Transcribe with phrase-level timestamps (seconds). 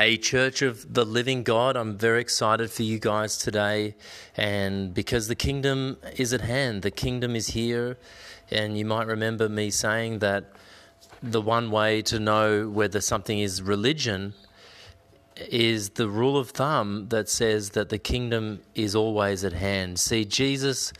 [0.00, 3.96] Hey, Church of the Living God, I'm very excited for you guys today.
[4.34, 7.98] And because the kingdom is at hand, the kingdom is here.
[8.50, 10.52] And you might remember me saying that
[11.22, 14.32] the one way to know whether something is religion
[15.36, 20.00] is the rule of thumb that says that the kingdom is always at hand.
[20.00, 20.94] See, Jesus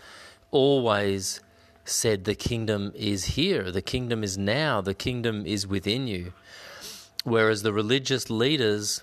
[0.50, 1.40] always
[1.86, 6.34] said the kingdom is here, the kingdom is now, the kingdom is within you.
[7.24, 9.02] Whereas the religious leaders,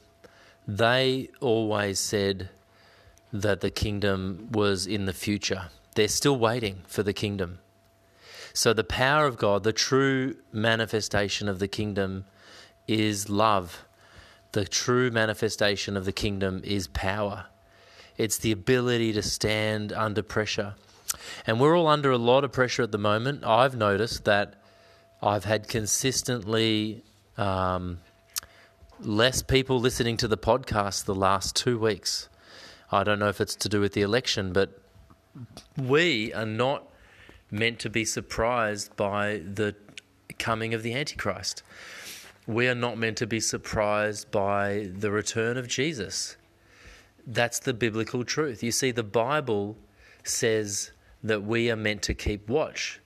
[0.67, 2.49] they always said
[3.31, 5.69] that the kingdom was in the future.
[5.95, 7.59] They're still waiting for the kingdom.
[8.53, 12.25] So, the power of God, the true manifestation of the kingdom,
[12.87, 13.85] is love.
[14.53, 17.45] The true manifestation of the kingdom is power.
[18.17, 20.73] It's the ability to stand under pressure.
[21.45, 23.43] And we're all under a lot of pressure at the moment.
[23.43, 24.55] I've noticed that
[25.21, 27.03] I've had consistently
[27.37, 27.99] um,
[28.99, 32.29] less people listening to the podcast the last two weeks.
[32.91, 34.81] I don't know if it's to do with the election, but
[35.77, 36.87] we are not
[37.51, 39.75] meant to be surprised by the
[40.39, 41.63] coming of the Antichrist.
[42.47, 46.37] We are not meant to be surprised by the return of Jesus.
[47.25, 48.63] That's the biblical truth.
[48.63, 49.77] You see, the Bible
[50.23, 50.91] says
[51.23, 52.99] that we are meant to keep watch.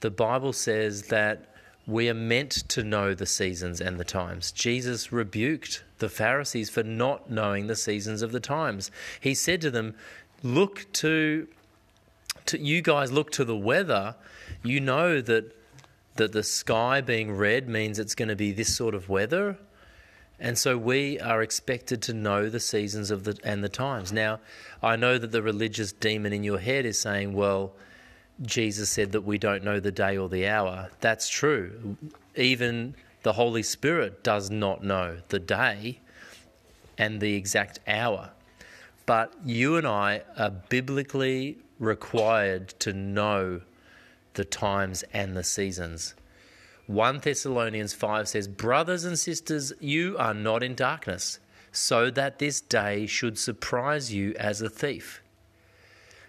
[0.00, 1.51] The Bible says that
[1.86, 4.52] we are meant to know the seasons and the times.
[4.52, 8.90] Jesus rebuked the Pharisees for not knowing the seasons of the times.
[9.20, 9.94] He said to them,
[10.44, 11.48] Look to,
[12.46, 14.16] to you guys, look to the weather.
[14.62, 15.56] You know that,
[16.16, 19.56] that the sky being red means it's going to be this sort of weather.
[20.40, 24.12] And so we are expected to know the seasons of the and the times.
[24.12, 24.40] Now,
[24.82, 27.74] I know that the religious demon in your head is saying, well,
[28.40, 30.90] Jesus said that we don't know the day or the hour.
[31.00, 31.96] That's true.
[32.34, 36.00] Even the Holy Spirit does not know the day
[36.98, 38.30] and the exact hour.
[39.06, 43.60] But you and I are biblically required to know
[44.34, 46.14] the times and the seasons.
[46.86, 51.38] 1 Thessalonians 5 says, Brothers and sisters, you are not in darkness,
[51.70, 55.22] so that this day should surprise you as a thief.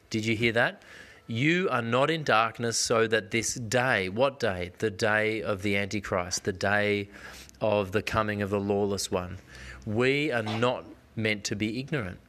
[0.09, 0.81] Did you hear that?
[1.27, 4.71] You are not in darkness, so that this day, what day?
[4.79, 7.07] The day of the Antichrist, the day
[7.61, 9.37] of the coming of the lawless one.
[9.85, 10.83] We are not
[11.15, 12.19] meant to be ignorant.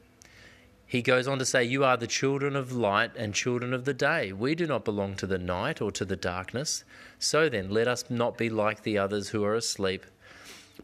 [0.87, 3.93] He goes on to say, You are the children of light and children of the
[3.93, 4.31] day.
[4.31, 6.85] We do not belong to the night or to the darkness.
[7.19, 10.05] So then, let us not be like the others who are asleep,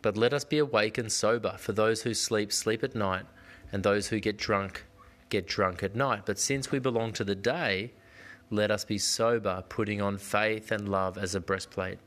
[0.01, 1.55] but let us be awake and sober.
[1.57, 3.25] For those who sleep, sleep at night,
[3.71, 4.83] and those who get drunk,
[5.29, 6.23] get drunk at night.
[6.25, 7.94] But since we belong to the day,
[8.51, 11.97] let us be sober, putting on faith and love as a breastplate.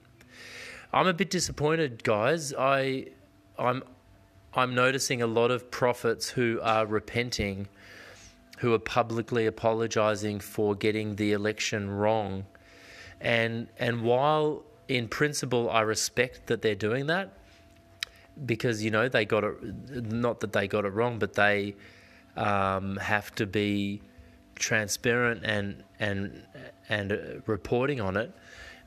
[0.93, 2.55] I'm a bit disappointed, guys.
[2.57, 3.07] I,
[3.59, 3.83] I'm,
[4.53, 7.67] I'm noticing a lot of prophets who are repenting,
[8.59, 12.47] who are publicly apologizing for getting the election wrong,
[13.21, 17.33] and and while in principle I respect that they're doing that,
[18.47, 19.57] because you know they got it,
[20.13, 21.75] not that they got it wrong, but they
[22.37, 24.03] um, have to be
[24.55, 26.43] transparent and and
[26.89, 28.33] and reporting on it,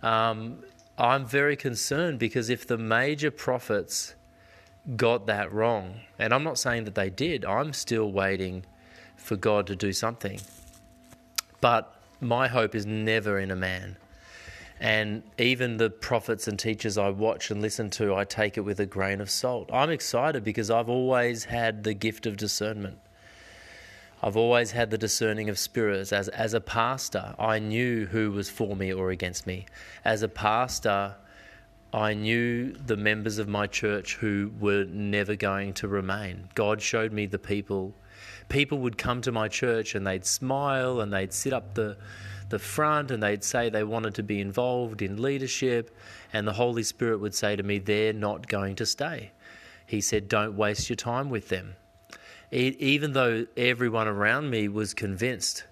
[0.03, 0.63] um,
[0.97, 4.15] I'm very concerned because if the major prophets
[4.95, 8.65] got that wrong, and I'm not saying that they did, I'm still waiting
[9.15, 10.39] for God to do something.
[11.59, 13.97] But my hope is never in a man.
[14.79, 18.79] And even the prophets and teachers I watch and listen to, I take it with
[18.79, 19.69] a grain of salt.
[19.73, 22.99] I'm excited because I've always had the gift of discernment.
[24.21, 26.11] I've always had the discerning of spirits.
[26.11, 29.67] As, as a pastor, I knew who was for me or against me.
[30.03, 31.15] As a pastor,
[31.93, 36.49] I knew the members of my church who were never going to remain.
[36.55, 37.93] God showed me the people.
[38.49, 41.95] People would come to my church and they'd smile and they'd sit up the,
[42.49, 45.95] the front and they'd say they wanted to be involved in leadership.
[46.33, 49.31] And the Holy Spirit would say to me, They're not going to stay.
[49.85, 51.75] He said, Don't waste your time with them
[52.51, 55.65] even though everyone around me was convinced.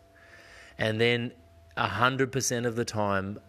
[0.78, 1.32] And then
[1.78, 3.40] 100% of the time,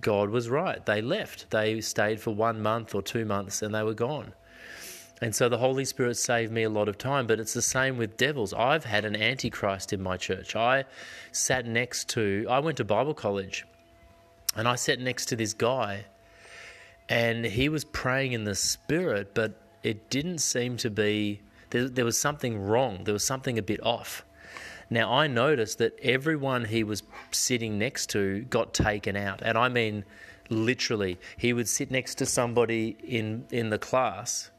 [0.00, 0.84] God was right.
[0.84, 1.50] They left.
[1.50, 4.34] They stayed for one month or two months and they were gone.
[5.20, 7.96] And so the Holy Spirit saved me a lot of time, but it's the same
[7.96, 8.54] with devils.
[8.54, 10.54] I've had an antichrist in my church.
[10.54, 10.84] I
[11.32, 13.66] sat next to, I went to Bible college
[14.54, 16.04] and I sat next to this guy
[17.08, 22.04] and he was praying in the spirit, but it didn't seem to be, there, there
[22.04, 23.04] was something wrong.
[23.04, 24.24] There was something a bit off.
[24.90, 29.42] Now, I noticed that everyone he was sitting next to got taken out.
[29.42, 30.04] And I mean,
[30.48, 34.50] literally, he would sit next to somebody in, in the class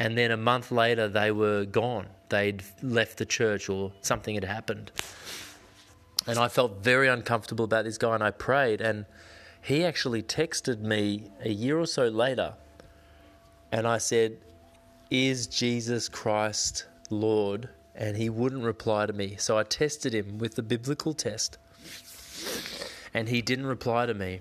[0.00, 2.06] and then a month later they were gone.
[2.30, 4.90] They'd left the church or something had happened.
[6.26, 8.80] And I felt very uncomfortable about this guy, and I prayed.
[8.80, 9.04] And
[9.60, 12.54] he actually texted me a year or so later,
[13.70, 14.38] and I said,
[15.10, 17.68] Is Jesus Christ Lord?
[17.94, 19.36] And he wouldn't reply to me.
[19.38, 21.58] So I tested him with the biblical test,
[23.12, 24.40] and he didn't reply to me.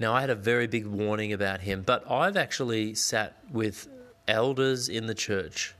[0.00, 3.88] Now, I had a very big warning about him, but I've actually sat with
[4.26, 5.74] elders in the church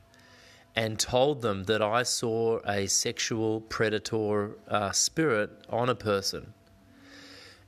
[0.77, 6.53] and told them that I saw a sexual predator uh, spirit on a person.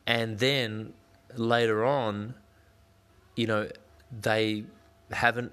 [0.07, 0.93] And then
[1.35, 2.35] later on,
[3.37, 3.69] you know,
[4.21, 4.65] they
[5.11, 5.53] haven't,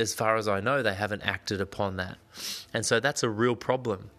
[0.00, 2.18] as far as I know, they haven't acted upon that.
[2.74, 4.10] And so that's a real problem.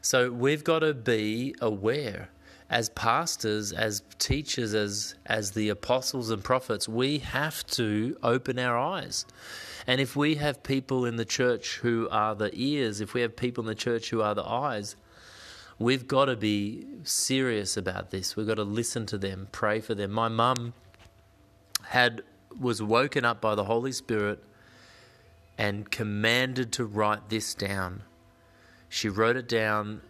[0.00, 2.30] So we've got to be aware
[2.70, 8.76] as pastors, as teachers, as as the apostles and prophets, we have to open our
[8.76, 9.24] eyes.
[9.86, 13.36] And if we have people in the church who are the ears, if we have
[13.36, 14.96] people in the church who are the eyes,
[15.78, 18.36] we've got to be serious about this.
[18.36, 20.10] We've got to listen to them, pray for them.
[20.10, 20.74] My mum
[21.84, 22.22] had
[22.60, 24.44] was woken up by the Holy Spirit
[25.58, 28.02] and commanded to write this down.
[28.88, 30.00] She wrote it down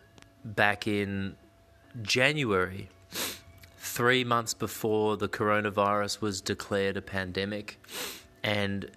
[0.44, 1.36] back in
[2.02, 2.90] January,
[3.78, 7.80] three months before the coronavirus was declared a pandemic.
[8.44, 8.90] And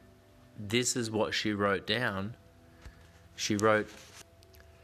[0.59, 2.35] this is what she wrote down.
[3.35, 3.89] She wrote,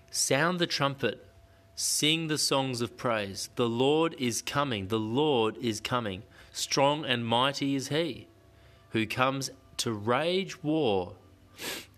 [0.10, 1.28] Sound the trumpet,
[1.76, 3.50] sing the songs of praise.
[3.56, 6.24] The Lord is coming, the Lord is coming.
[6.52, 8.28] Strong and mighty is he
[8.92, 11.14] who comes to rage war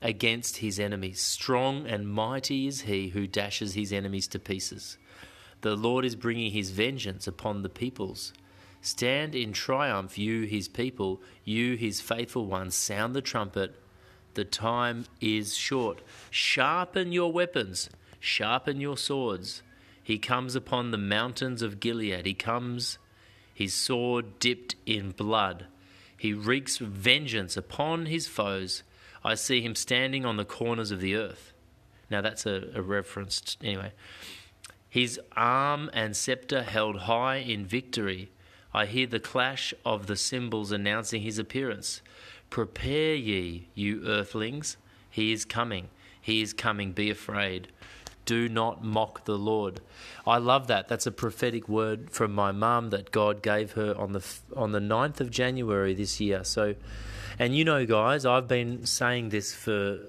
[0.02, 1.22] against his enemies.
[1.22, 4.98] Strong and mighty is he who dashes his enemies to pieces.
[5.62, 8.34] The Lord is bringing his vengeance upon the peoples.
[8.82, 12.76] Stand in triumph, you his people, you his faithful ones.
[12.76, 13.76] Sound the trumpet.
[14.36, 16.02] The time is short.
[16.30, 17.90] Sharpen your weapons,
[18.20, 19.64] sharpen your swords.
[20.02, 22.26] He comes upon the mountains of Gilead.
[22.26, 22.98] He comes,
[23.54, 25.66] his sword dipped in blood.
[26.18, 28.84] He wreaks vengeance upon his foes.
[29.24, 31.54] I see him standing on the corners of the earth.
[32.10, 33.92] Now that's a, a reference, anyway
[34.90, 38.32] his arm and scepter held high in victory.
[38.74, 42.02] I hear the clash of the cymbals announcing his appearance.
[42.50, 44.78] Prepare ye, you earthlings.
[45.10, 45.90] He is coming.
[46.20, 46.92] He is coming.
[46.92, 47.68] Be afraid.
[48.26, 49.82] Do not mock the Lord.
[50.26, 50.88] I love that.
[50.88, 54.24] That's a prophetic word from my mum that God gave her on the
[54.56, 56.44] on the 9th of January this year.
[56.44, 56.76] So
[57.40, 60.00] and you know guys, I've been saying this for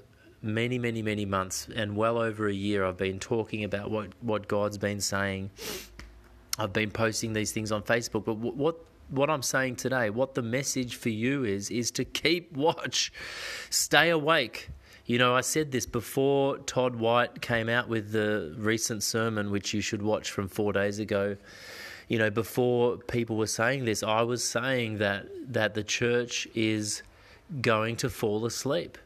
[0.42, 4.48] many, many, many months and well over a year, I've been talking about what, what
[4.48, 5.50] God's been saying.
[6.58, 8.76] I've been posting these things on Facebook, but what
[9.08, 13.12] what I'm saying today, what the message for you is, is to keep watch,
[13.68, 14.70] stay awake.
[15.10, 19.74] You know, I said this before Todd White came out with the recent sermon, which
[19.74, 21.36] you should watch from four days ago.
[22.08, 27.02] You know, before people were saying this, I was saying that that the church is
[27.60, 28.98] going to fall asleep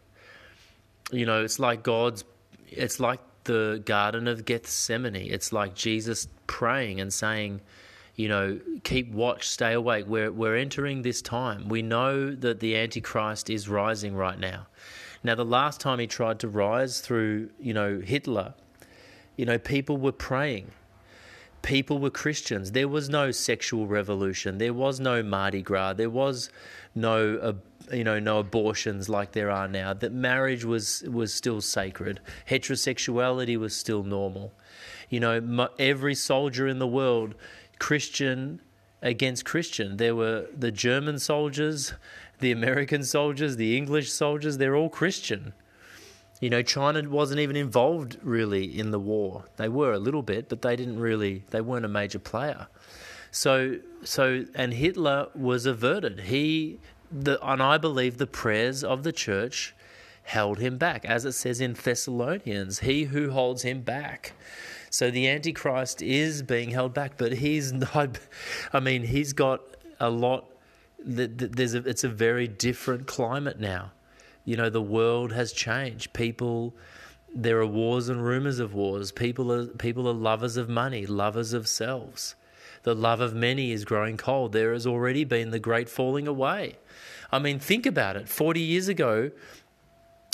[1.12, 2.25] you know, it's like God's,
[2.70, 5.16] it's like the Garden of Gethsemane.
[5.16, 7.61] It's like Jesus praying and saying,
[8.16, 10.06] you know, keep watch, stay awake.
[10.06, 11.68] We're, we're entering this time.
[11.68, 14.66] We know that the Antichrist is rising right now.
[15.25, 18.54] Now, the last time he tried to rise through, you know, Hitler,
[19.37, 20.71] you know, people were praying.
[21.62, 22.73] People were Christians.
[22.73, 24.59] There was no sexual revolution.
[24.59, 25.95] There was no Mardi Gras.
[25.95, 26.50] There was
[26.95, 27.52] no uh,
[27.93, 33.59] you know no abortions like there are now that marriage was was still sacred heterosexuality
[33.59, 34.52] was still normal
[35.11, 37.35] you know every soldier in the world
[37.78, 38.61] christian
[39.04, 39.99] against christian.
[39.99, 41.94] There were the german soldiers
[42.40, 44.58] the american soldiers the english soldiers.
[44.58, 45.52] They're all christian.
[46.40, 49.44] You know china wasn't even involved really in the war.
[49.56, 52.66] They were a little bit but they didn't really they weren't a major player.
[53.30, 56.20] So so and hitler was averted.
[56.20, 56.80] He
[57.14, 59.75] the, and I believe the prayers of the church
[60.25, 64.32] held him back, as it says in Thessalonians, he who holds him back.
[64.94, 68.16] So the Antichrist is being held back, but he's not,
[68.72, 69.60] I mean, he's got
[69.98, 70.48] a lot,
[71.00, 73.90] there's a, it's a very different climate now.
[74.44, 76.12] You know, the world has changed.
[76.12, 76.76] People,
[77.34, 79.10] there are wars and rumors of wars.
[79.10, 82.36] People are people are lovers of money, lovers of selves.
[82.84, 84.52] The love of many is growing cold.
[84.52, 86.76] There has already been the great falling away.
[87.32, 88.28] I mean, think about it.
[88.28, 89.32] 40 years ago,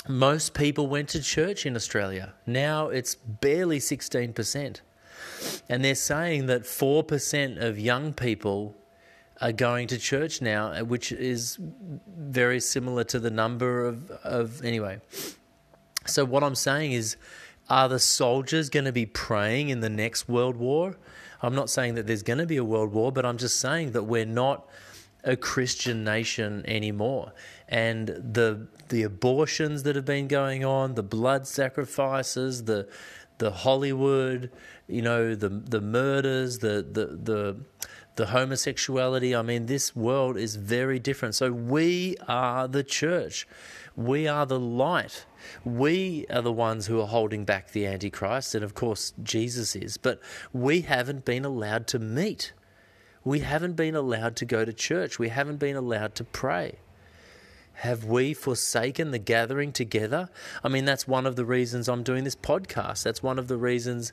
[0.07, 2.33] most people went to church in Australia.
[2.45, 4.81] Now it's barely 16%.
[5.69, 8.75] And they're saying that 4% of young people
[9.39, 14.63] are going to church now, uh, which is very similar to the number of, of
[14.63, 15.01] anyway.
[16.05, 17.17] So, what I'm saying is,
[17.69, 20.97] are the soldiers going to be praying in the next world war?
[21.41, 23.93] I'm not saying that there's going to be a world war, but I'm just saying
[23.93, 24.67] that we're not
[25.23, 27.33] a Christian nation anymore.
[27.67, 32.87] And the the abortions that have been going on, the blood sacrifices, the
[33.37, 34.51] the Hollywood,
[34.87, 37.57] you know, the the murders, the the the
[38.15, 39.35] the homosexuality.
[39.35, 41.35] I mean, this world is very different.
[41.35, 43.47] So we are the church.
[43.95, 45.25] We are the light.
[45.65, 49.97] We are the ones who are holding back the Antichrist, and of course, Jesus is.
[49.97, 50.19] But
[50.53, 52.53] we haven't been allowed to meet.
[53.23, 55.19] We haven't been allowed to go to church.
[55.19, 56.79] We haven't been allowed to pray.
[57.73, 60.29] Have we forsaken the gathering together?
[60.63, 63.03] I mean, that's one of the reasons I'm doing this podcast.
[63.03, 64.11] That's one of the reasons,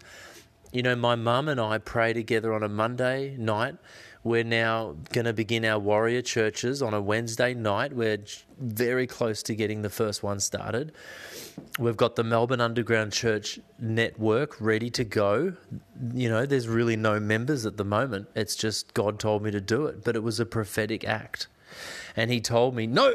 [0.72, 3.76] you know, my mum and I pray together on a Monday night.
[4.25, 7.94] We're now going to begin our warrior churches on a Wednesday night.
[7.94, 8.18] We're
[8.58, 10.92] very close to getting the first one started.
[11.78, 15.54] We've got the Melbourne Underground Church network ready to go.
[16.12, 18.28] You know, there's really no members at the moment.
[18.34, 21.46] It's just God told me to do it, but it was a prophetic act.
[22.16, 23.14] And He told me, no,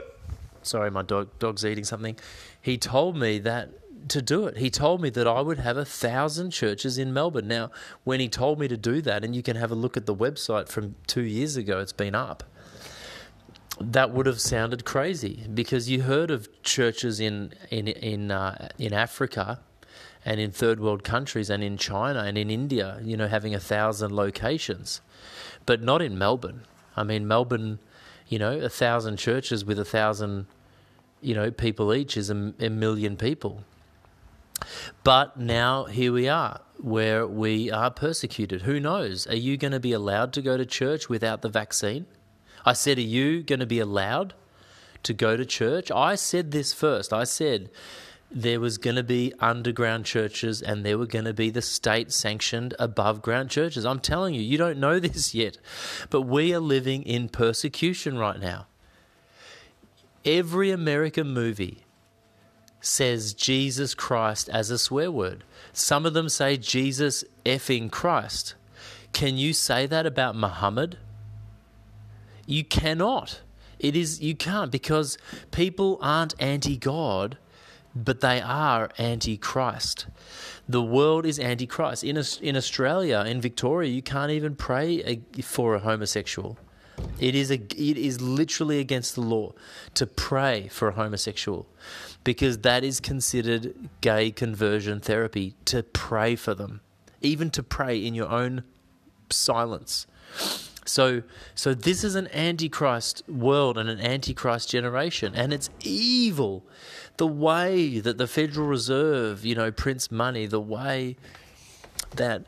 [0.64, 2.16] sorry, my dog, dog's eating something.
[2.62, 3.70] He told me that
[4.10, 4.58] to do it.
[4.58, 7.48] He told me that I would have a thousand churches in Melbourne.
[7.48, 7.72] Now,
[8.04, 10.16] when he told me to do that, and you can have a look at the
[10.16, 12.44] website from two years ago, it's been up.
[13.80, 18.94] That would have sounded crazy because you heard of churches in in in uh, in
[18.94, 19.60] Africa
[20.26, 23.60] and in third world countries and in China and in India, you know, having a
[23.60, 25.02] thousand locations,
[25.66, 26.64] but not in Melbourne.
[26.96, 27.80] I mean, Melbourne,
[28.28, 30.46] you know, a thousand churches with a thousand,
[31.22, 33.64] you know, people each is a, a million people.
[35.04, 38.64] But now here we are, where we are persecuted.
[38.64, 39.28] Who knows?
[39.28, 42.06] Are you going to be allowed to go to church without the vaccine?
[42.66, 44.34] I said, Are you going to be allowed
[45.04, 45.92] to go to church?
[45.92, 47.14] I said this first.
[47.14, 47.70] I said
[48.34, 52.12] there was going to be underground churches and there were going to be the state
[52.12, 53.86] sanctioned above ground churches.
[53.86, 55.58] I'm telling you, you don't know this yet,
[56.10, 58.68] but we are living in persecution right now.
[60.26, 61.83] Every American movie
[62.84, 65.46] says Jesus Christ as a swear word.
[65.72, 68.56] Some of them say Jesus effing Christ.
[69.14, 70.98] Can you say that about Muhammad?
[72.46, 73.42] You cannot.
[73.80, 75.18] It is you can't because
[75.52, 77.38] people aren't anti-God,
[77.96, 80.08] but they are anti-Christ.
[80.68, 82.04] The world is anti-Christ.
[82.04, 86.58] In in Australia, in Victoria, you can't even pray uh, for a homosexual.
[87.20, 89.54] It is a it is literally against the law
[89.96, 91.68] to pray for a homosexual
[92.24, 96.82] because that is considered gay conversion therapy to pray for them,
[97.22, 98.64] even to pray in your own
[99.30, 100.08] silence.
[100.86, 101.24] So,
[101.56, 106.66] so this is an antichrist world and an antichrist generation, and it's evil.
[107.18, 111.16] The way that the Federal Reserve, you know, prints money, the way
[112.16, 112.46] that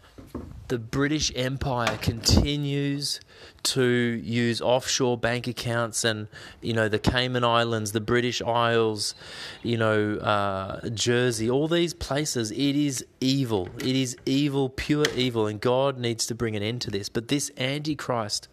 [0.67, 3.19] the British Empire continues
[3.63, 6.27] to use offshore bank accounts and
[6.62, 9.15] you know the Cayman Islands, the British Isles,
[9.63, 12.51] you know uh, Jersey, all these places.
[12.51, 13.69] It is evil.
[13.77, 17.10] It is evil, pure evil, and God needs to bring an end to this.
[17.10, 18.48] But this Antichrist,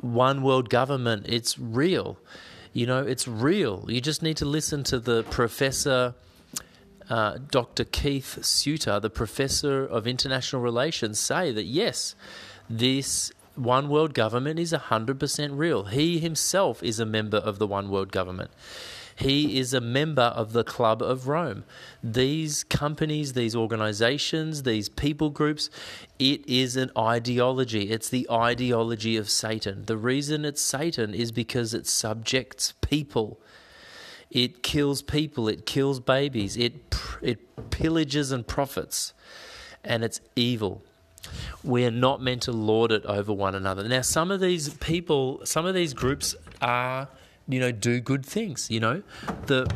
[0.00, 2.18] one world government, it's real.
[2.72, 3.86] You know, it's real.
[3.88, 6.14] You just need to listen to the professor
[7.08, 7.84] uh, Dr.
[7.84, 12.14] Keith Suter, the professor of international relations, say that yes,
[12.68, 15.84] this one world government is 100% real.
[15.84, 18.50] He himself is a member of the one world government.
[19.16, 21.64] He is a member of the Club of Rome.
[22.04, 25.70] These companies, these organizations, these people groups,
[26.18, 27.90] it is an ideology.
[27.90, 29.86] It's the ideology of Satan.
[29.86, 33.40] The reason it's Satan is because it subjects people
[34.30, 39.12] it kills people, it kills babies, it, it pillages and profits,
[39.84, 40.82] and it's evil.
[41.64, 43.86] We are not meant to lord it over one another.
[43.88, 47.08] Now, some of these people, some of these groups are,
[47.48, 48.70] you know, do good things.
[48.70, 49.02] You know,
[49.46, 49.66] the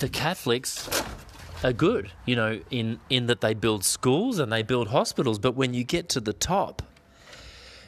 [0.00, 0.88] the Catholics
[1.62, 5.38] are good, you know, in, in that they build schools and they build hospitals.
[5.38, 6.82] But when you get to the top,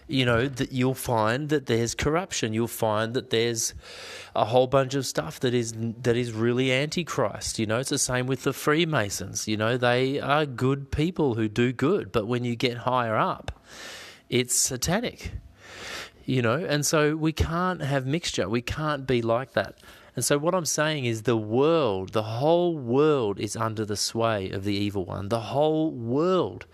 [0.08, 2.52] you know that you'll find that there's corruption.
[2.52, 3.74] You'll find that there's
[4.34, 7.78] a whole bunch of stuff that is that is really antichrist you know.
[7.78, 9.76] It's the same with the freemasons you know.
[9.76, 13.60] They are good people who do good but when you get higher up
[14.28, 15.32] it's satanic
[16.24, 16.54] you know.
[16.54, 18.48] And so we can't have mixture.
[18.48, 19.76] We can't be like that
[20.14, 24.50] and so, what I'm saying is, the world, the whole world is under the sway
[24.50, 25.30] of the evil one.
[25.30, 26.66] The whole world,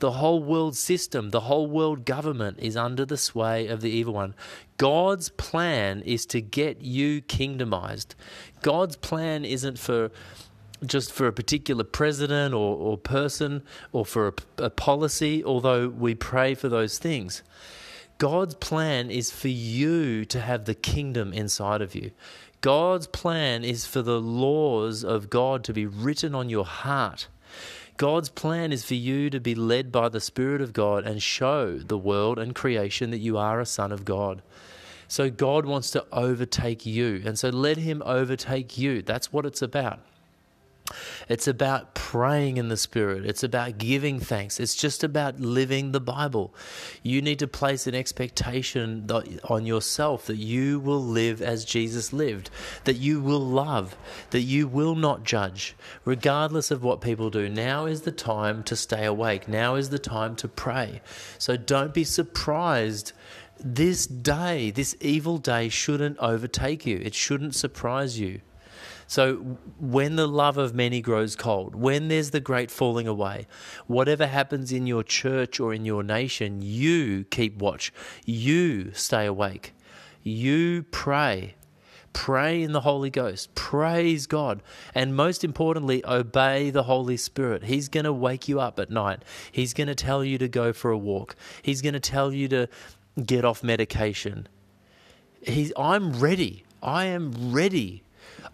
[0.00, 4.14] the whole world system, the whole world government is under the sway of the evil
[4.14, 4.34] one.
[4.78, 8.16] God's plan is to get you kingdomized.
[8.62, 10.10] God's plan isn't for
[10.84, 13.62] just for a particular president or, or person
[13.92, 17.44] or for a, a policy, although we pray for those things.
[18.18, 22.10] God's plan is for you to have the kingdom inside of you.
[22.62, 27.26] God's plan is for the laws of God to be written on your heart.
[27.96, 31.78] God's plan is for you to be led by the Spirit of God and show
[31.78, 34.42] the world and creation that you are a son of God.
[35.08, 37.20] So God wants to overtake you.
[37.26, 39.02] And so let Him overtake you.
[39.02, 39.98] That's what it's about.
[41.28, 43.24] It's about praying in the Spirit.
[43.24, 44.60] It's about giving thanks.
[44.60, 46.54] It's just about living the Bible.
[47.02, 49.08] You need to place an expectation
[49.44, 52.50] on yourself that you will live as Jesus lived,
[52.84, 53.96] that you will love,
[54.30, 57.48] that you will not judge, regardless of what people do.
[57.48, 59.48] Now is the time to stay awake.
[59.48, 61.00] Now is the time to pray.
[61.38, 63.12] So don't be surprised
[63.64, 66.98] this day, this evil day, shouldn't overtake you.
[66.98, 68.40] It shouldn't surprise you.
[69.12, 73.46] So when the love of many grows cold, when there's the great falling away,
[73.86, 77.92] whatever happens in your church or in your nation, you keep watch.
[78.24, 79.74] You stay awake.
[80.22, 81.56] You pray.
[82.14, 83.54] Pray in the Holy Ghost.
[83.54, 84.62] Praise God.
[84.94, 87.64] And most importantly, obey the Holy Spirit.
[87.64, 89.26] He's going to wake you up at night.
[89.52, 91.36] He's going to tell you to go for a walk.
[91.60, 92.66] He's going to tell you to
[93.26, 94.48] get off medication.
[95.42, 96.64] He's, I'm ready.
[96.82, 98.01] I am ready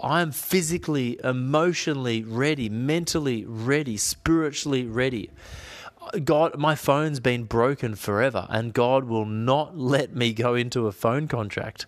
[0.01, 5.31] I am physically, emotionally ready, mentally ready, spiritually ready.
[6.25, 10.93] God, my phone's been broken forever, and God will not let me go into a
[10.93, 11.87] phone contract.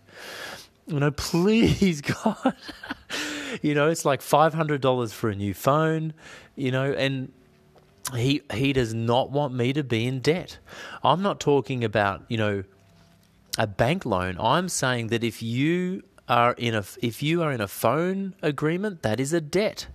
[0.87, 2.55] You know, please, God.
[3.63, 6.13] you know, it's like five hundred dollars for a new phone.
[6.57, 7.33] You know, and
[8.15, 10.59] he he does not want me to be in debt.
[11.03, 12.65] I'm not talking about you know
[13.59, 14.37] a bank loan.
[14.39, 19.03] I'm saying that if you are in a if you are in a phone agreement,
[19.03, 19.89] that is a debt.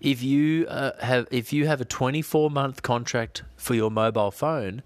[0.00, 4.82] If you uh, have if you have a 24 month contract for your mobile phone,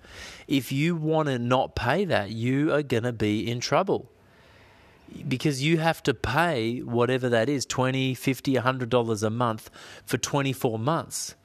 [0.48, 4.10] if you want to not pay that, you are going to be in trouble.
[5.28, 9.70] Because you have to pay whatever that is, 20, 50, 100 dollars a month
[10.04, 11.36] for 24 months.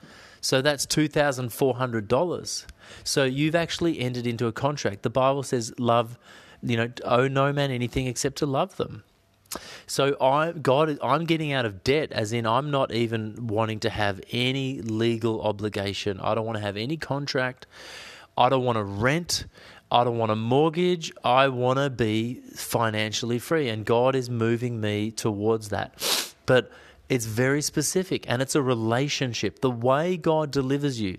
[0.44, 2.66] So that's $2,400.
[3.04, 5.04] So you've actually entered into a contract.
[5.04, 6.18] The Bible says love
[6.62, 9.04] you know, owe no man anything except to love them.
[9.86, 13.90] So I God I'm getting out of debt as in I'm not even wanting to
[13.90, 16.20] have any legal obligation.
[16.22, 17.68] I don't want to have any contract.
[18.38, 19.46] I don't want to rent.
[19.92, 21.12] I don't want a mortgage.
[21.24, 26.34] I want to be financially free and God is moving me towards that.
[26.46, 26.72] But
[27.10, 29.60] it's very specific and it's a relationship.
[29.60, 31.18] The way God delivers you,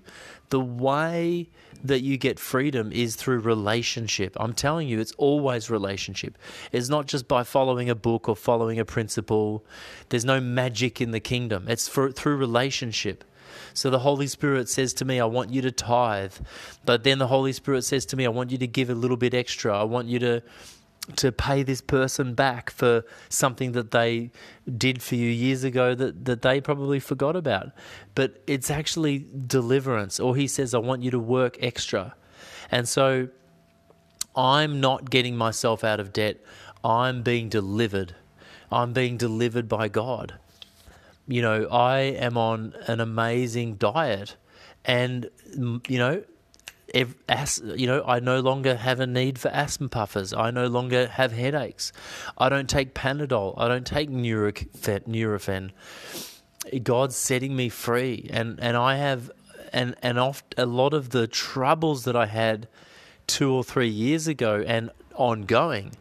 [0.48, 1.50] the way
[1.84, 4.36] that you get freedom is through relationship.
[4.38, 6.38] I'm telling you, it's always relationship.
[6.70, 9.64] It's not just by following a book or following a principle.
[10.08, 11.66] There's no magic in the kingdom.
[11.68, 13.24] It's for, through relationship.
[13.74, 16.34] So the Holy Spirit says to me, I want you to tithe.
[16.84, 19.16] But then the Holy Spirit says to me, I want you to give a little
[19.16, 19.78] bit extra.
[19.78, 20.42] I want you to
[21.16, 24.30] to pay this person back for something that they
[24.78, 27.70] did for you years ago that, that they probably forgot about.
[28.14, 30.20] But it's actually deliverance.
[30.20, 32.14] Or he says, I want you to work extra.
[32.70, 33.28] And so
[34.36, 36.38] I'm not getting myself out of debt.
[36.84, 38.14] I'm being delivered.
[38.70, 40.38] I'm being delivered by God.
[41.26, 44.36] You know, I am on an amazing diet.
[44.84, 45.28] And,
[45.88, 46.24] you know,
[46.94, 50.32] you know, I no longer have a need for asthma puffers.
[50.32, 51.92] I no longer have headaches.
[52.36, 53.54] I don't take Panadol.
[53.56, 55.70] I don't take Nurofen.
[56.82, 59.30] God's setting me free, and and I have,
[59.72, 62.68] and and oft a lot of the troubles that I had
[63.26, 65.92] two or three years ago and ongoing.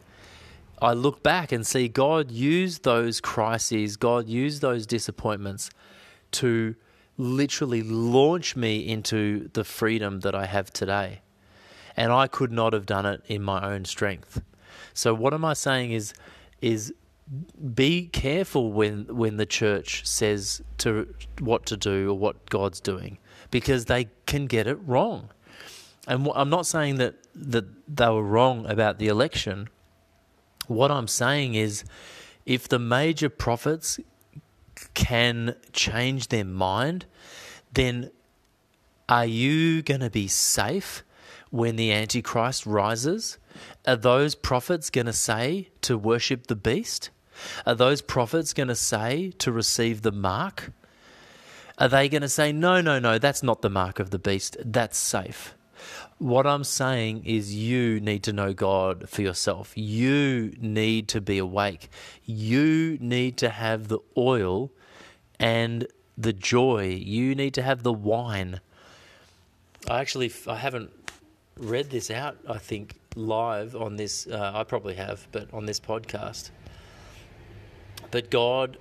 [0.82, 5.70] I look back and see God used those crises, God used those disappointments
[6.32, 6.76] to
[7.18, 11.22] literally launched me into the freedom that I have today.
[11.98, 14.42] And I could not have done it in my own strength.
[14.94, 16.14] So what am I saying is
[16.62, 16.94] is
[17.74, 23.18] be careful when when the church says to what to do or what God's doing
[23.52, 25.30] because they can get it wrong.
[26.08, 29.70] And I'm not saying that that they were wrong about the election.
[30.68, 31.84] What I'm saying is,
[32.46, 34.00] if the major prophets
[34.94, 37.06] can change their mind,
[37.74, 38.12] then
[39.08, 41.04] are you going to be safe
[41.50, 43.38] when the Antichrist rises?
[43.86, 47.10] Are those prophets going to say to worship the beast?
[47.66, 50.72] Are those prophets going to say to receive the mark?
[51.78, 54.58] Are they going to say, no, no, no, that's not the mark of the beast,
[54.64, 55.56] that's safe?
[56.22, 59.74] What I'm saying is, you need to know God for yourself.
[59.76, 61.90] You need to be awake.
[62.24, 64.70] You need to have the oil
[65.40, 66.90] and the joy.
[66.90, 68.62] You need to have the wine.
[69.90, 70.92] I actually I haven't
[71.58, 72.38] read this out.
[72.48, 74.28] I think live on this.
[74.28, 76.52] Uh, I probably have, but on this podcast.
[78.12, 78.78] But God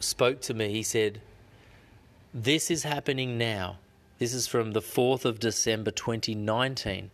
[0.00, 0.70] spoke to me.
[0.70, 1.20] He said,
[2.34, 3.78] "This is happening now."
[4.20, 7.10] This is from the 4th of December 2019.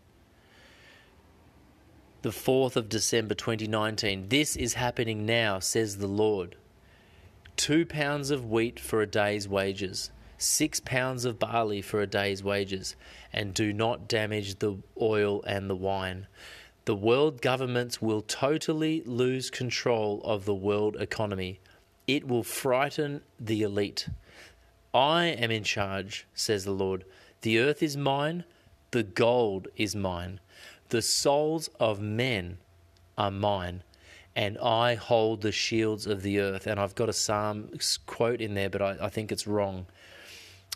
[2.23, 4.29] The 4th of December 2019.
[4.29, 6.57] This is happening now, says the Lord.
[7.57, 12.43] Two pounds of wheat for a day's wages, six pounds of barley for a day's
[12.43, 12.97] wages,
[13.33, 16.27] and do not damage the oil and the wine.
[16.87, 21.61] The world governments will totally lose control of the world economy.
[22.09, 24.09] It will frighten the elite.
[24.97, 27.05] I am in charge, says the Lord.
[27.43, 28.45] The earth is mine,
[28.93, 30.41] the gold is mine,
[30.89, 32.57] the souls of men
[33.19, 33.83] are mine,
[34.35, 36.67] and I hold the shields of the earth.
[36.67, 37.69] And I've got a Psalm
[38.07, 39.85] quote in there, but I, I think it's wrong.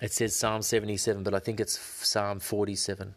[0.03, 3.15] It says Psalm 77, but I think it's Psalm 47.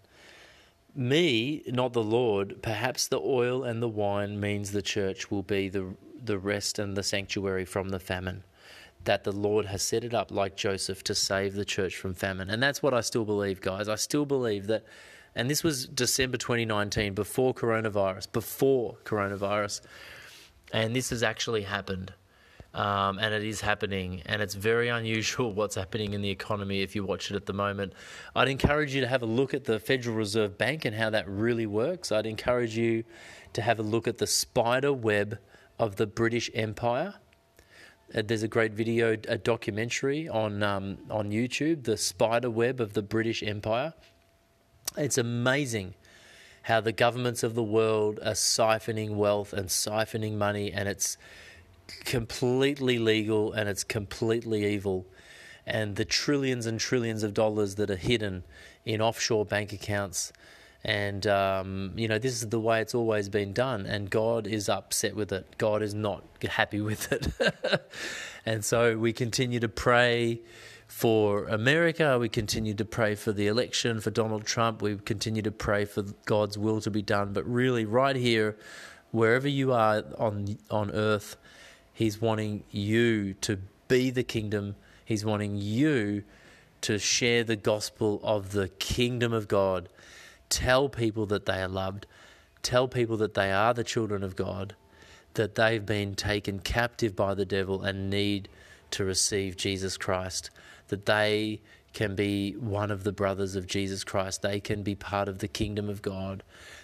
[0.95, 5.67] Me, not the Lord, perhaps the oil and the wine means the church will be
[5.67, 8.43] the, the rest and the sanctuary from the famine
[9.05, 12.49] that the Lord has set it up like Joseph to save the church from famine.
[12.49, 13.87] And that's what I still believe, guys.
[13.87, 14.85] I still believe that,
[15.35, 19.81] and this was December 2019, before coronavirus, before coronavirus.
[20.71, 22.13] And this has actually happened.
[22.73, 26.95] Um, and it is happening, and it's very unusual what's happening in the economy if
[26.95, 27.93] you watch it at the moment.
[28.35, 31.29] I'd encourage you to have a look at the Federal Reserve Bank and how that
[31.29, 32.11] really works.
[32.11, 33.03] I'd encourage you
[33.53, 35.37] to have a look at the spider web
[35.77, 37.13] of the British Empire
[38.13, 43.01] there's a great video, a documentary on um, on YouTube, the spider web of the
[43.01, 43.93] British Empire.
[44.95, 45.95] It's amazing
[46.63, 51.17] how the governments of the world are siphoning wealth and siphoning money, and it's
[52.05, 55.05] completely legal and it's completely evil.
[55.65, 58.43] And the trillions and trillions of dollars that are hidden
[58.85, 60.31] in offshore bank accounts
[60.85, 63.85] and, um, you know, this is the way it's always been done.
[63.85, 65.57] And God is upset with it.
[65.57, 67.89] God is not happy with it.
[68.45, 70.41] and so we continue to pray
[70.87, 72.19] for America.
[72.19, 74.81] We continue to pray for the election for Donald Trump.
[74.81, 77.31] We continue to pray for God's will to be done.
[77.31, 78.57] But really, right here,
[79.11, 81.37] wherever you are on, on earth,
[81.93, 84.75] He's wanting you to be the kingdom.
[85.05, 86.23] He's wanting you
[86.81, 89.87] to share the gospel of the kingdom of God
[90.53, 92.05] tell people that they are loved,
[92.61, 94.75] tell people that they are the children of God,
[95.33, 98.47] that they've been taken captive by the devil and need
[98.91, 100.51] to receive Jesus Christ,
[100.89, 101.59] that they
[101.91, 105.47] can be one of the brothers of Jesus Christ, they can be part of the
[105.47, 106.43] kingdom of God,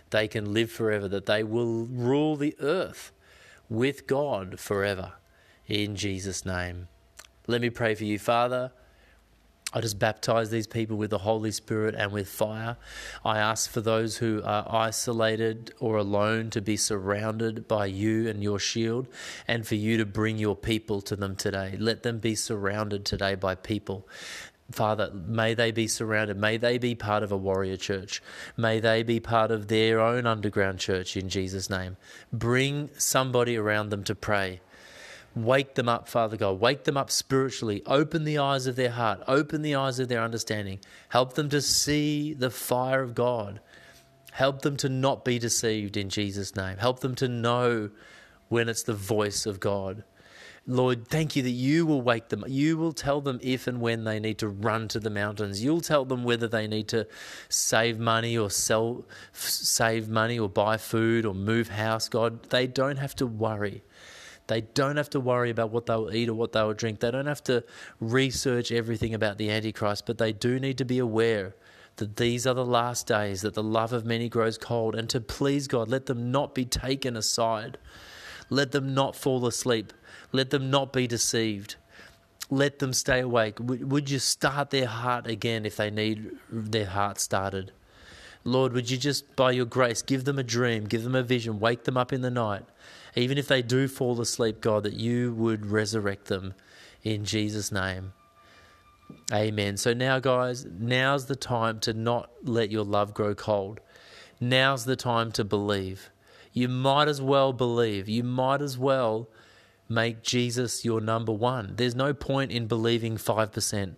[0.10, 3.12] they can live forever, that they will rule the earth
[3.70, 5.14] with God forever.
[5.68, 6.88] In Jesus' name.
[7.46, 8.72] Let me pray for you, Father.
[9.72, 12.78] I just baptize these people with the Holy Spirit and with fire.
[13.24, 18.42] I ask for those who are isolated or alone to be surrounded by you and
[18.42, 19.08] your shield,
[19.48, 21.76] and for you to bring your people to them today.
[21.78, 24.08] Let them be surrounded today by people.
[24.72, 26.38] Father, may they be surrounded.
[26.38, 28.22] May they be part of a warrior church.
[28.58, 31.98] May they be part of their own underground church in Jesus' name.
[32.34, 34.62] Bring somebody around them to pray
[35.36, 36.60] Wake them up, Father God.
[36.60, 37.84] Wake them up spiritually.
[37.86, 39.22] Open the eyes of their heart.
[39.28, 40.80] Open the eyes of their understanding.
[41.10, 43.60] Help them to see the fire of God.
[44.32, 46.78] Help them to not be deceived in Jesus' name.
[46.78, 47.90] Help them to know
[48.48, 50.04] when it's the voice of God.
[50.66, 52.44] Lord, thank you that you will wake them.
[52.48, 55.64] You will tell them if and when they need to run to the mountains.
[55.64, 57.08] You'll tell them whether they need to
[57.50, 62.08] save money or sell, save money or buy food or move house.
[62.08, 63.84] God, they don't have to worry
[64.50, 67.00] they don't have to worry about what they'll eat or what they'll drink.
[67.00, 67.64] They don't have to
[68.02, 71.56] research everything about the Antichrist, but they do need to be aware
[71.96, 75.22] that these are the last days, that the love of many grows cold, and to
[75.22, 77.78] please God, let them not be taken aside.
[78.50, 79.94] Let them not fall asleep.
[80.32, 81.76] Let them not be deceived.
[82.50, 83.58] Let them stay awake.
[83.60, 87.72] Would you start their heart again if they need their heart started?
[88.44, 91.60] Lord, would you just, by your grace, give them a dream, give them a vision,
[91.60, 92.64] wake them up in the night.
[93.16, 96.54] Even if they do fall asleep, God, that you would resurrect them
[97.04, 98.14] in Jesus' name.
[99.34, 99.78] Amen.
[99.78, 103.80] So now, guys, now's the time to not let your love grow cold.
[104.40, 106.10] Now's the time to believe.
[106.54, 108.08] You might as well believe.
[108.08, 109.30] You might as well
[109.88, 111.74] make Jesus your number one.
[111.76, 113.96] There's no point in believing 5%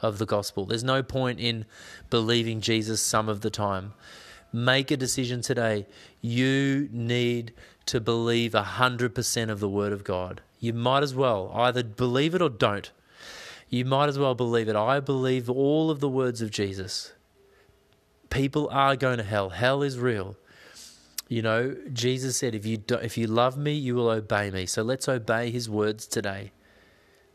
[0.00, 0.66] of the gospel.
[0.66, 1.64] There's no point in
[2.10, 3.94] believing Jesus some of the time.
[4.52, 5.86] Make a decision today.
[6.20, 7.52] You need
[7.86, 10.42] to believe 100% of the Word of God.
[10.60, 12.90] You might as well either believe it or don't.
[13.68, 14.76] You might as well believe it.
[14.76, 17.12] I believe all of the words of Jesus.
[18.28, 19.50] People are going to hell.
[19.50, 20.36] Hell is real.
[21.28, 24.66] You know, Jesus said, if you, do, if you love me, you will obey me.
[24.66, 26.52] So let's obey his words today.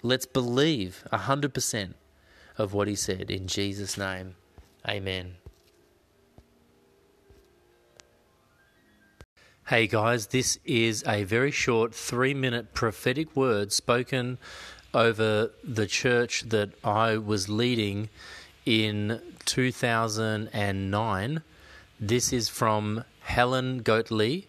[0.04, 1.94] Let's believe 100%
[2.60, 4.36] of what he said in Jesus' name.
[4.88, 5.38] Amen.
[9.70, 14.38] Hey guys, this is a very short three minute prophetic word spoken
[14.94, 18.08] over the church that I was leading
[18.66, 21.42] in 2009.
[22.00, 24.46] This is from Helen Goatley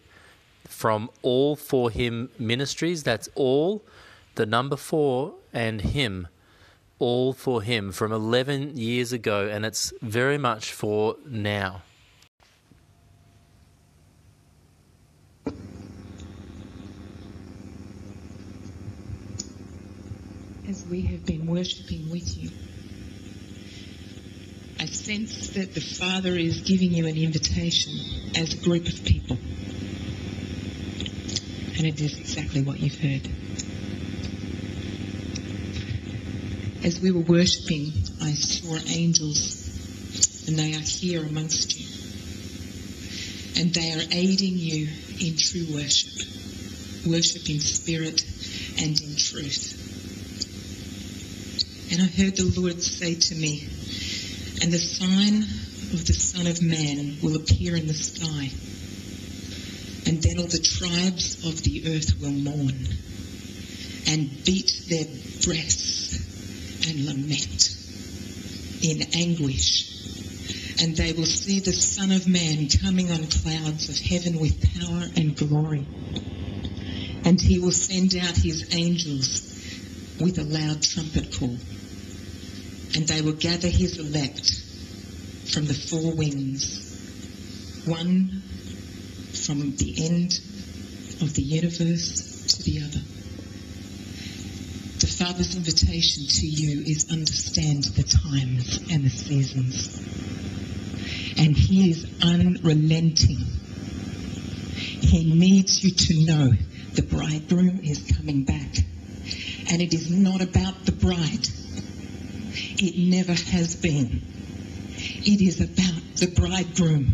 [0.65, 3.03] from All4Him Ministries.
[3.03, 3.83] That's all,
[4.35, 6.29] the number four, and Him.
[7.01, 11.81] All4Him from 11 years ago, and it's very much for now.
[20.89, 22.49] We have been worshipping with you,
[24.79, 27.93] I sense that the Father is giving you an invitation
[28.35, 29.37] as a group of people.
[31.77, 33.29] And it is exactly what you've heard.
[36.83, 41.85] As we were worshipping, I saw angels, and they are here amongst you.
[43.61, 44.87] And they are aiding you
[45.19, 46.25] in true worship,
[47.05, 48.23] worship in spirit
[48.81, 49.78] and in truth.
[51.91, 53.67] And I heard the Lord say to me,
[54.61, 55.41] and the sign
[55.91, 58.51] of the Son of Man will appear in the sky.
[60.05, 62.87] And then all the tribes of the earth will mourn
[64.05, 65.05] and beat their
[65.43, 66.13] breasts
[66.87, 67.75] and lament
[68.83, 69.89] in anguish.
[70.81, 75.07] And they will see the Son of Man coming on clouds of heaven with power
[75.15, 75.87] and glory.
[77.25, 79.47] And he will send out his angels
[80.19, 81.57] with a loud trumpet call
[82.95, 84.65] and they will gather his elect
[85.51, 88.41] from the four winds, one
[89.33, 90.39] from the end
[91.21, 93.01] of the universe to the other.
[94.99, 99.97] The Father's invitation to you is understand the times and the seasons.
[101.37, 103.39] And he is unrelenting.
[105.01, 106.51] He needs you to know
[106.93, 108.77] the bridegroom is coming back.
[109.71, 111.47] And it is not about the bride.
[112.81, 114.21] It never has been.
[115.25, 117.13] It is about the bridegroom,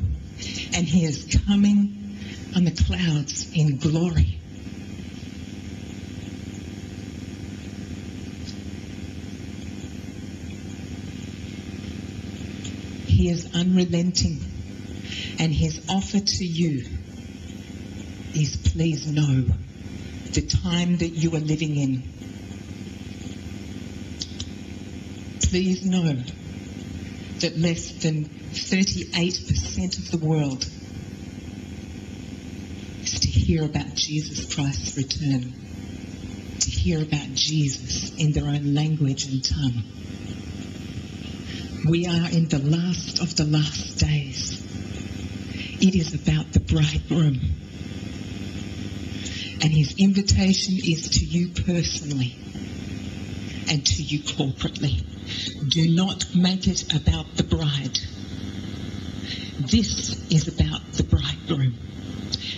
[0.76, 2.20] and he is coming
[2.56, 4.38] on the clouds in glory.
[13.08, 14.42] He is unrelenting,
[15.40, 16.86] and his offer to you
[18.36, 19.46] is please know
[20.32, 22.15] the time that you are living in
[25.50, 26.16] please know
[27.40, 30.66] that less than 38% of the world
[33.04, 35.54] is to hear about Jesus Christ's return,
[36.60, 39.84] to hear about Jesus in their own language and tongue.
[41.88, 44.64] We are in the last of the last days.
[45.80, 47.40] It is about the bridegroom.
[49.62, 52.36] And his invitation is to you personally
[53.70, 55.04] and to you corporately.
[55.70, 57.98] Do not make it about the bride.
[59.60, 61.76] This is about the bridegroom.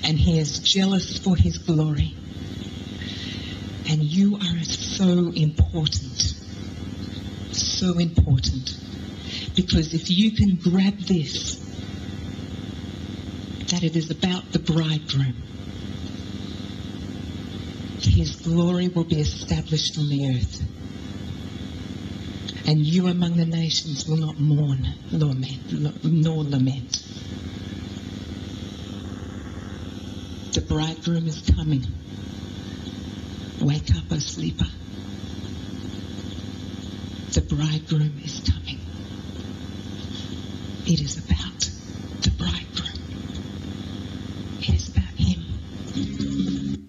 [0.03, 2.15] And he is jealous for his glory.
[3.89, 6.33] And you are so important.
[7.51, 8.77] So important.
[9.55, 11.55] Because if you can grab this,
[13.71, 15.35] that it is about the bridegroom,
[18.01, 20.76] his glory will be established on the earth
[22.67, 27.01] and you among the nations will not mourn nor lament.
[30.53, 31.83] The bridegroom is coming.
[33.61, 34.67] Wake up, O sleeper.
[37.31, 38.79] The bridegroom is coming.
[40.85, 41.36] It is about